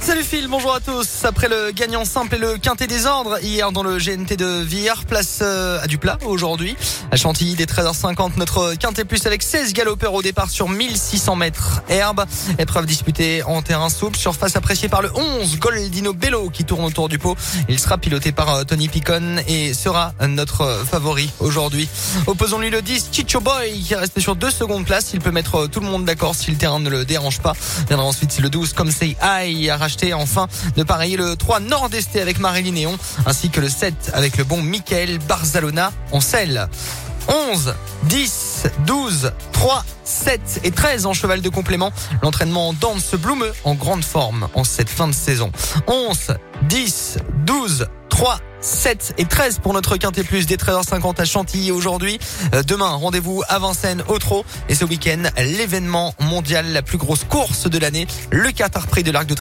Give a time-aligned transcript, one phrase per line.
[0.00, 1.24] Salut Phil, bonjour à tous.
[1.24, 5.04] Après le gagnant simple et le quintet des ordres hier dans le GNT de Vire,
[5.06, 6.76] place euh, à du plat aujourd'hui.
[7.10, 11.82] À Chantilly, dès 13h50, notre quintet plus avec 16 galopeurs au départ sur 1600 mètres
[11.88, 12.24] herbe.
[12.58, 17.08] Épreuve disputée en terrain souple, surface appréciée par le 11 Goldino Bello qui tourne autour
[17.08, 17.36] du pot.
[17.68, 21.88] Il sera piloté par euh, Tony Picon et sera notre favori aujourd'hui.
[22.26, 25.10] Opposons-lui le 10 Chicho Boy qui est resté sur deux secondes place.
[25.12, 27.52] Il peut mettre tout le monde d'accord si le terrain ne le dérange pas.
[27.88, 29.70] Viendra ensuite le 12 comme c'est Aïe
[30.14, 34.44] enfin de pareiller le 3 Nord-Esté avec Marilyn Néon ainsi que le 7 avec le
[34.44, 36.68] bon Michael Barzalona en selle.
[37.28, 37.74] 11,
[38.04, 41.92] 10, 12, 3, 7 et 13 en cheval de complément.
[42.22, 45.52] L'entraînement danse Blume en grande forme en cette fin de saison.
[45.86, 51.70] 11, 10, 12, 3, 7 et 13 pour notre Quintet Plus des 13h50 à Chantilly
[51.70, 52.18] aujourd'hui.
[52.54, 54.44] Euh, demain, rendez-vous à Vincennes au Trot.
[54.68, 59.10] Et ce week-end, l'événement mondial, la plus grosse course de l'année, le Qatar Prix de
[59.10, 59.34] l'Arc de